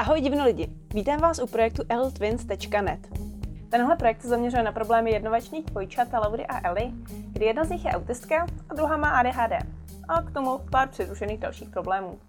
Ahoj 0.00 0.20
divno 0.20 0.44
lidi, 0.44 0.68
vítám 0.94 1.20
vás 1.20 1.38
u 1.38 1.46
projektu 1.46 1.82
ltwins.net. 1.96 3.00
Tenhle 3.70 3.96
projekt 3.96 4.22
se 4.22 4.28
zaměřuje 4.28 4.62
na 4.62 4.72
problémy 4.72 5.10
jednovačných 5.10 5.64
dvojčat 5.64 6.08
Lauri 6.12 6.46
a 6.46 6.68
Ellie, 6.68 6.90
kdy 7.32 7.44
jedna 7.44 7.64
z 7.64 7.70
nich 7.70 7.84
je 7.84 7.90
autistka 7.90 8.46
a 8.70 8.74
druhá 8.74 8.96
má 8.96 9.10
ADHD. 9.10 9.52
A 10.08 10.22
k 10.22 10.32
tomu 10.32 10.58
pár 10.72 10.88
přidružených 10.88 11.40
dalších 11.40 11.68
problémů. 11.68 12.20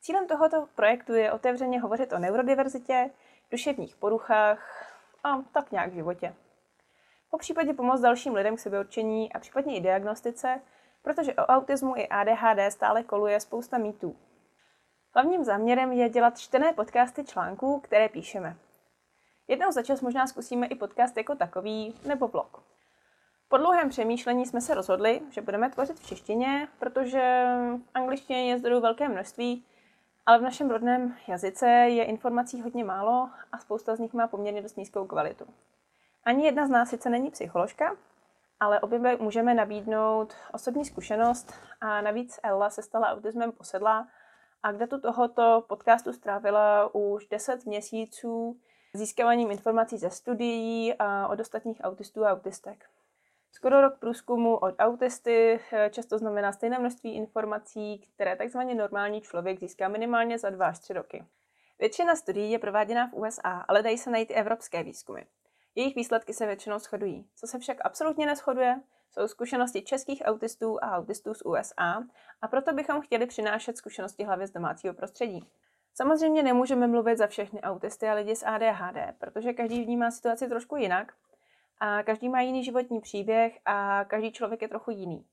Cílem 0.00 0.26
tohoto 0.26 0.66
projektu 0.74 1.14
je 1.14 1.32
otevřeně 1.32 1.80
hovořit 1.80 2.12
o 2.12 2.18
neurodiverzitě, 2.18 3.10
duševních 3.50 3.96
poruchách 3.96 4.58
a 5.24 5.42
tak 5.54 5.72
nějak 5.72 5.90
v 5.90 5.94
životě. 5.94 6.34
Po 7.30 7.38
případě 7.38 7.74
pomoct 7.74 8.00
dalším 8.00 8.34
lidem 8.34 8.56
k 8.56 8.60
sebeurčení 8.60 9.32
a 9.32 9.38
případně 9.38 9.76
i 9.76 9.80
diagnostice, 9.80 10.60
protože 11.02 11.34
o 11.34 11.46
autismu 11.46 11.96
i 11.96 12.08
ADHD 12.08 12.72
stále 12.72 13.02
koluje 13.02 13.40
spousta 13.40 13.78
mýtů. 13.78 14.16
Hlavním 15.14 15.44
záměrem 15.44 15.92
je 15.92 16.08
dělat 16.08 16.38
čtené 16.38 16.72
podcasty 16.72 17.24
článků, 17.24 17.80
které 17.80 18.08
píšeme. 18.08 18.56
Jednou 19.48 19.72
za 19.72 19.82
čas 19.82 20.00
možná 20.00 20.26
zkusíme 20.26 20.66
i 20.66 20.74
podcast 20.74 21.16
jako 21.16 21.34
takový 21.34 21.94
nebo 22.06 22.28
blog. 22.28 22.62
Po 23.48 23.56
dlouhém 23.56 23.88
přemýšlení 23.88 24.46
jsme 24.46 24.60
se 24.60 24.74
rozhodli, 24.74 25.20
že 25.30 25.40
budeme 25.40 25.70
tvořit 25.70 26.00
v 26.00 26.06
češtině, 26.06 26.68
protože 26.78 27.44
v 27.84 27.88
angličtině 27.94 28.50
je 28.50 28.58
zdrojů 28.58 28.80
velké 28.80 29.08
množství, 29.08 29.66
ale 30.26 30.38
v 30.38 30.42
našem 30.42 30.70
rodném 30.70 31.16
jazyce 31.28 31.68
je 31.68 32.04
informací 32.04 32.62
hodně 32.62 32.84
málo 32.84 33.30
a 33.52 33.58
spousta 33.58 33.96
z 33.96 33.98
nich 33.98 34.12
má 34.12 34.28
poměrně 34.28 34.62
dost 34.62 34.76
nízkou 34.76 35.06
kvalitu. 35.06 35.44
Ani 36.24 36.44
jedna 36.44 36.66
z 36.66 36.70
nás 36.70 36.88
sice 36.88 37.10
není 37.10 37.30
psycholožka, 37.30 37.96
ale 38.60 38.80
obě 38.80 39.16
můžeme 39.16 39.54
nabídnout 39.54 40.34
osobní 40.52 40.84
zkušenost 40.84 41.54
a 41.80 42.00
navíc 42.00 42.40
Ella 42.42 42.70
se 42.70 42.82
stala 42.82 43.08
autismem 43.08 43.52
posedlá 43.52 44.08
a 44.62 44.72
kde 44.72 44.86
tu 44.86 45.00
tohoto 45.00 45.64
podcastu 45.68 46.12
strávila 46.12 46.94
už 46.94 47.26
10 47.26 47.66
měsíců 47.66 48.60
získáváním 48.94 49.50
informací 49.50 49.98
ze 49.98 50.10
studií 50.10 50.94
a 50.98 51.28
od 51.28 51.40
ostatních 51.40 51.80
autistů 51.84 52.24
a 52.24 52.32
autistek. 52.32 52.84
Skoro 53.52 53.80
rok 53.80 53.98
průzkumu 53.98 54.56
od 54.56 54.74
autisty 54.78 55.60
často 55.90 56.18
znamená 56.18 56.52
stejné 56.52 56.78
množství 56.78 57.14
informací, 57.14 57.98
které 58.14 58.36
takzvaně 58.36 58.74
normální 58.74 59.20
člověk 59.20 59.60
získá 59.60 59.88
minimálně 59.88 60.38
za 60.38 60.50
2 60.50 60.66
až 60.66 60.78
3 60.78 60.92
roky. 60.92 61.24
Většina 61.78 62.16
studií 62.16 62.50
je 62.50 62.58
prováděna 62.58 63.06
v 63.06 63.14
USA, 63.14 63.64
ale 63.68 63.82
dají 63.82 63.98
se 63.98 64.10
najít 64.10 64.30
i 64.30 64.34
evropské 64.34 64.82
výzkumy. 64.82 65.20
Jejich 65.74 65.94
výsledky 65.94 66.34
se 66.34 66.46
většinou 66.46 66.78
shodují. 66.78 67.28
Co 67.34 67.46
se 67.46 67.58
však 67.58 67.76
absolutně 67.84 68.26
neschoduje, 68.26 68.80
jsou 69.12 69.28
zkušenosti 69.28 69.82
českých 69.82 70.22
autistů 70.24 70.84
a 70.84 70.96
autistů 70.96 71.34
z 71.34 71.42
USA 71.44 72.02
a 72.42 72.48
proto 72.48 72.72
bychom 72.72 73.00
chtěli 73.00 73.26
přinášet 73.26 73.76
zkušenosti 73.76 74.24
hlavě 74.24 74.46
z 74.46 74.52
domácího 74.52 74.94
prostředí. 74.94 75.48
Samozřejmě 75.94 76.42
nemůžeme 76.42 76.86
mluvit 76.86 77.18
za 77.18 77.26
všechny 77.26 77.60
autisty 77.60 78.08
a 78.08 78.14
lidi 78.14 78.36
s 78.36 78.46
ADHD, 78.46 79.18
protože 79.18 79.52
každý 79.52 79.84
vnímá 79.84 80.10
situaci 80.10 80.48
trošku 80.48 80.76
jinak 80.76 81.12
a 81.80 82.02
každý 82.02 82.28
má 82.28 82.40
jiný 82.40 82.64
životní 82.64 83.00
příběh 83.00 83.58
a 83.64 84.04
každý 84.04 84.32
člověk 84.32 84.62
je 84.62 84.68
trochu 84.68 84.90
jiný. 84.90 85.26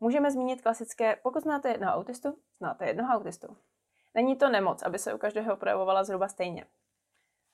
Můžeme 0.00 0.30
zmínit 0.30 0.62
klasické, 0.62 1.16
pokud 1.22 1.42
znáte 1.42 1.68
jednoho 1.68 1.92
autistu, 1.92 2.38
znáte 2.58 2.86
jednoho 2.86 3.14
autistu. 3.14 3.56
Není 4.14 4.36
to 4.36 4.48
nemoc, 4.48 4.82
aby 4.82 4.98
se 4.98 5.14
u 5.14 5.18
každého 5.18 5.56
projevovala 5.56 6.04
zhruba 6.04 6.28
stejně. 6.28 6.66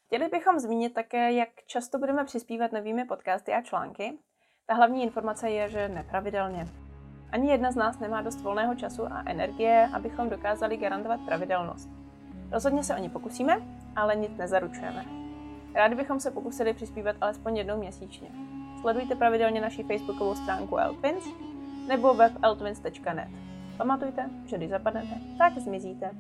Chtěli 0.07 0.29
bychom 0.29 0.59
zmínit 0.59 0.95
také, 0.95 1.33
jak 1.33 1.49
často 1.67 1.99
budeme 1.99 2.25
přispívat 2.25 2.73
novými 2.73 3.05
podcasty 3.05 3.53
a 3.53 3.63
články. 3.63 4.19
Ta 4.73 4.77
hlavní 4.77 5.03
informace 5.03 5.51
je, 5.51 5.69
že 5.69 5.89
nepravidelně. 5.89 6.69
Ani 7.33 7.51
jedna 7.51 7.73
z 7.73 7.77
nás 7.77 7.99
nemá 7.99 8.23
dost 8.23 8.41
volného 8.41 8.75
času 8.75 9.07
a 9.13 9.23
energie, 9.27 9.89
abychom 9.93 10.31
dokázali 10.31 10.77
garantovat 10.77 11.21
pravidelnost. 11.21 11.91
Rozhodně 12.51 12.85
se 12.85 12.95
o 12.95 12.99
ní 12.99 13.09
pokusíme, 13.09 13.57
ale 13.97 14.17
nic 14.17 14.37
nezaručujeme. 14.37 15.05
Rádi 15.75 15.95
bychom 15.95 16.21
se 16.21 16.31
pokusili 16.31 16.75
přispívat 16.75 17.17
alespoň 17.21 17.57
jednou 17.57 17.79
měsíčně. 17.79 18.29
Sledujte 18.81 19.15
pravidelně 19.15 19.61
naši 19.61 19.83
facebookovou 19.83 20.35
stránku 20.35 20.77
Eltwins 20.77 21.25
nebo 21.89 22.15
web 22.15 22.33
eltwins.net. 22.43 23.29
Pamatujte, 23.77 24.31
že 24.47 24.57
když 24.57 24.71
zapadnete, 24.71 25.15
tak 25.39 25.59
zmizíte. 25.59 26.11